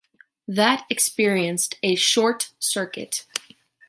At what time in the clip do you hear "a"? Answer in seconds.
1.83-1.93